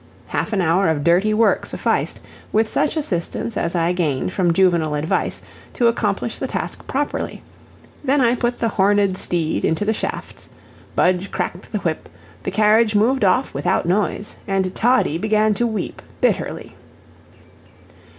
Half 0.29 0.51
an 0.51 0.61
hour 0.63 0.87
of 0.87 1.03
dirty 1.03 1.31
work 1.31 1.63
sufficed, 1.63 2.19
with 2.51 2.67
such 2.67 2.97
assistance 2.97 3.55
as 3.55 3.75
I 3.75 3.93
gained 3.93 4.33
from 4.33 4.51
juvenile 4.51 4.95
advice, 4.95 5.43
to 5.73 5.85
accomplish 5.85 6.39
the 6.39 6.47
task 6.47 6.87
properly; 6.87 7.43
then 8.03 8.19
I 8.19 8.33
put 8.33 8.57
the 8.57 8.69
horned 8.69 9.15
steed 9.15 9.63
into 9.63 9.85
the 9.85 9.93
shafts, 9.93 10.49
Budge 10.95 11.29
cracked 11.29 11.71
the 11.71 11.77
whip, 11.81 12.09
the 12.41 12.49
carriage 12.49 12.95
moved 12.95 13.23
off 13.23 13.53
without 13.53 13.85
noise, 13.85 14.37
and 14.47 14.73
Toddie 14.73 15.19
began 15.19 15.53
to 15.53 15.67
weep 15.67 16.01
bitterly. 16.19 16.73